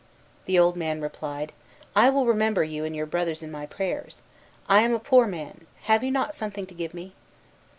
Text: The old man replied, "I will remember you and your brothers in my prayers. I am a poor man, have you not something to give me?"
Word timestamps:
The 0.45 0.57
old 0.57 0.75
man 0.75 0.99
replied, 0.99 1.53
"I 1.95 2.09
will 2.09 2.25
remember 2.25 2.63
you 2.63 2.83
and 2.85 2.95
your 2.95 3.05
brothers 3.05 3.43
in 3.43 3.51
my 3.51 3.67
prayers. 3.67 4.23
I 4.67 4.81
am 4.81 4.95
a 4.95 4.99
poor 4.99 5.27
man, 5.27 5.67
have 5.83 6.03
you 6.03 6.09
not 6.09 6.33
something 6.33 6.65
to 6.65 6.73
give 6.73 6.95
me?" 6.95 7.13